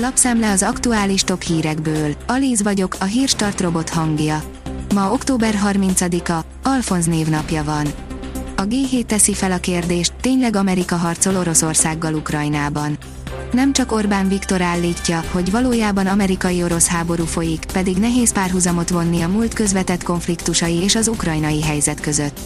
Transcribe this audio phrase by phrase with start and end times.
[0.00, 2.14] Lapszemle az aktuális top hírekből.
[2.26, 4.42] Alíz vagyok, a hírstart robot hangja.
[4.94, 7.86] Ma október 30-a, Alfonz névnapja van.
[8.56, 12.98] A G7 teszi fel a kérdést, tényleg Amerika harcol Oroszországgal Ukrajnában.
[13.52, 19.28] Nem csak Orbán Viktor állítja, hogy valójában amerikai-orosz háború folyik, pedig nehéz párhuzamot vonni a
[19.28, 22.40] múlt közvetett konfliktusai és az ukrajnai helyzet között.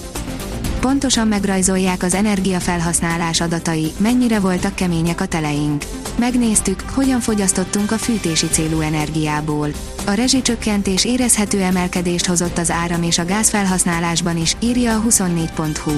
[0.82, 5.84] Pontosan megrajzolják az energiafelhasználás adatai, mennyire voltak kemények a teleink.
[6.18, 9.68] Megnéztük, hogyan fogyasztottunk a fűtési célú energiából.
[10.06, 15.92] A rezsicsökkentés érezhető emelkedést hozott az áram és a gázfelhasználásban is, írja a 24.hu.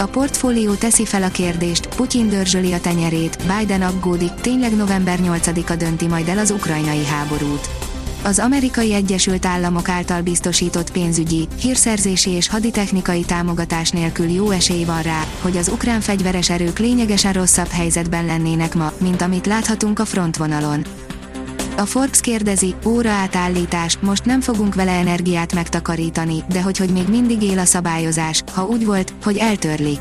[0.00, 5.76] A portfólió teszi fel a kérdést, Putyin dörzsöli a tenyerét, Biden aggódik, tényleg november 8-a
[5.76, 7.89] dönti majd el az ukrajnai háborút.
[8.22, 15.02] Az amerikai Egyesült Államok által biztosított pénzügyi, hírszerzési és haditechnikai támogatás nélkül jó esély van
[15.02, 20.04] rá, hogy az ukrán fegyveres erők lényegesen rosszabb helyzetben lennének ma, mint amit láthatunk a
[20.04, 20.84] frontvonalon.
[21.76, 27.08] A Forbes kérdezi, óra átállítás, most nem fogunk vele energiát megtakarítani, de hogy hogy még
[27.08, 30.00] mindig él a szabályozás, ha úgy volt, hogy eltörlik.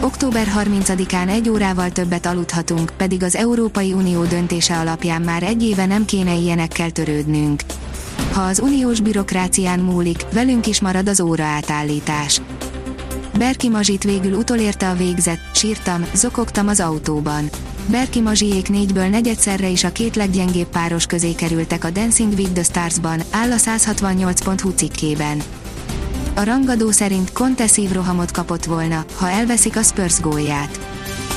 [0.00, 5.86] Október 30-án egy órával többet aludhatunk, pedig az Európai Unió döntése alapján már egy éve
[5.86, 7.62] nem kéne ilyenekkel törődnünk.
[8.32, 12.40] Ha az uniós bürokrácián múlik, velünk is marad az óra átállítás.
[13.38, 17.50] Berki Mazsit végül utolérte a végzet, sírtam, zokogtam az autóban.
[17.86, 22.62] Berki Mazsiék négyből negyedszerre is a két leggyengébb páros közé kerültek a Dancing with the
[22.62, 25.42] Stars-ban, áll a 168.hu cikkében.
[26.38, 30.78] A rangadó szerint Conte szívrohamot kapott volna, ha elveszik a Spurs gólját.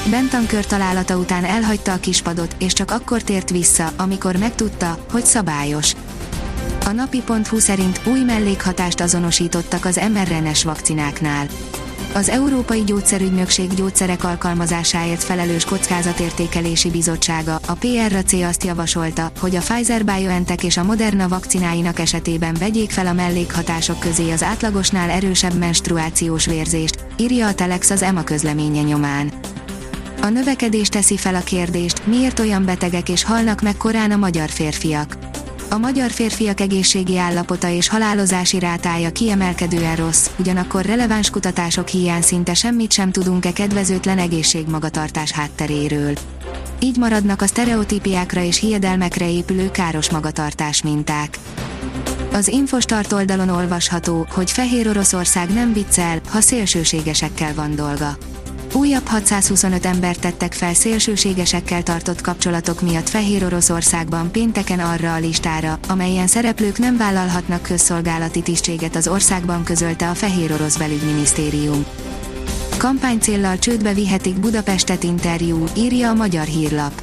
[0.09, 5.93] Bentankör találata után elhagyta a kispadot, és csak akkor tért vissza, amikor megtudta, hogy szabályos.
[6.85, 11.47] A napi.hu szerint új mellékhatást azonosítottak az mRNA-s vakcináknál.
[12.13, 20.65] Az Európai Gyógyszerügynökség gyógyszerek alkalmazásáért felelős kockázatértékelési bizottsága, a PRC azt javasolta, hogy a Pfizer-BioNTech
[20.65, 27.05] és a Moderna vakcináinak esetében vegyék fel a mellékhatások közé az átlagosnál erősebb menstruációs vérzést,
[27.17, 29.31] írja a Telex az EMA közleménye nyomán.
[30.21, 34.49] A növekedés teszi fel a kérdést, miért olyan betegek és halnak meg korán a magyar
[34.49, 35.30] férfiak
[35.73, 42.53] a magyar férfiak egészségi állapota és halálozási rátája kiemelkedően rossz, ugyanakkor releváns kutatások hiány szinte
[42.53, 46.13] semmit sem tudunk-e kedvezőtlen egészségmagatartás hátteréről.
[46.79, 51.37] Így maradnak a sztereotípiákra és hiedelmekre épülő káros magatartás minták.
[52.33, 58.17] Az Infostart oldalon olvasható, hogy Fehér Oroszország nem viccel, ha szélsőségesekkel van dolga
[58.73, 65.79] Újabb 625 embert tettek fel szélsőségesekkel tartott kapcsolatok miatt Fehér Oroszországban pénteken arra a listára,
[65.87, 71.85] amelyen szereplők nem vállalhatnak közszolgálati tisztséget az országban közölte a Fehér Orosz belügyminisztérium.
[72.77, 77.01] Kampánycéllal csődbe vihetik Budapestet interjú, írja a Magyar Hírlap.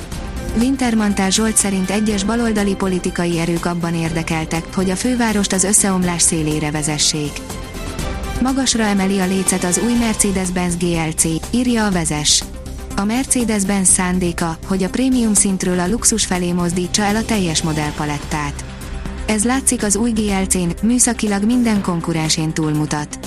[0.58, 6.70] Wintermantel Zsolt szerint egyes baloldali politikai erők abban érdekeltek, hogy a fővárost az összeomlás szélére
[6.70, 7.32] vezessék
[8.42, 12.44] Magasra emeli a lécet az új Mercedes-Benz GLC, írja a vezes.
[12.96, 18.64] A Mercedes-Benz szándéka, hogy a prémium szintről a luxus felé mozdítsa el a teljes modellpalettát.
[19.26, 23.18] Ez látszik az új GLC-n, műszakilag minden konkurensén túlmutat.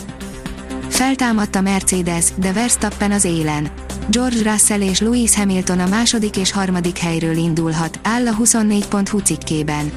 [0.87, 3.71] Feltámadt a Mercedes, de Verstappen az élen.
[4.09, 9.91] George Russell és Lewis Hamilton a második és harmadik helyről indulhat, áll a 24.hu cikkében.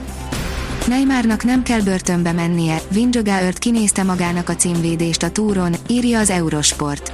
[0.86, 7.12] Neymarnak nem kell börtönbe mennie, Vingegaard kinézte magának a címvédést a túron, írja az Eurosport.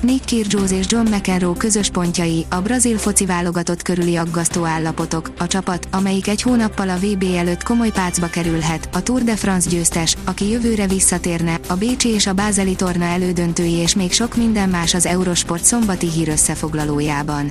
[0.00, 5.46] Nick Kyrgios és John McEnroe közös pontjai, a brazil foci válogatott körüli aggasztó állapotok, a
[5.46, 10.16] csapat, amelyik egy hónappal a VB előtt komoly pácba kerülhet, a Tour de France győztes,
[10.24, 14.94] aki jövőre visszatérne, a Bécsi és a Bázeli torna elődöntői és még sok minden más
[14.94, 17.50] az Eurosport szombati hír összefoglalójában.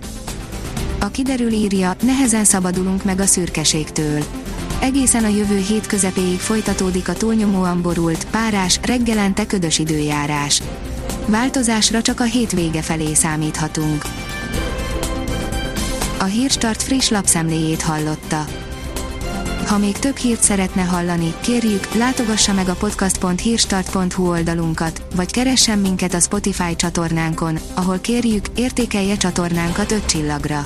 [1.00, 4.24] A kiderül írja, nehezen szabadulunk meg a szürkeségtől
[4.82, 10.62] Egészen a jövő hét közepéig folytatódik a túlnyomóan borult, párás, reggelente ködös időjárás.
[11.26, 14.02] Változásra csak a hétvége felé számíthatunk.
[16.20, 18.46] A Hírstart friss lapszemléjét hallotta.
[19.68, 26.14] Ha még több hírt szeretne hallani, kérjük, látogassa meg a podcast.hírstart.hu oldalunkat, vagy keressen minket
[26.14, 30.66] a Spotify csatornánkon, ahol kérjük, értékelje csatornánkat 5 csillagra.